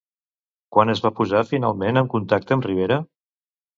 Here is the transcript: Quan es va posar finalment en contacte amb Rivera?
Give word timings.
Quan 0.75 0.93
es 0.93 1.01
va 1.03 1.11
posar 1.19 1.43
finalment 1.51 2.01
en 2.03 2.11
contacte 2.15 2.57
amb 2.57 2.67
Rivera? 2.71 2.99